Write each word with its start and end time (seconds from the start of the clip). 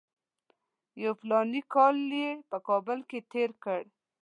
یو 1.03 1.11
فلاني 1.21 1.61
کال 1.73 1.97
یې 2.21 2.29
په 2.49 2.57
کابل 2.67 2.99
کې 3.09 3.19
تېر 3.31 3.49
کړ. 3.63 3.81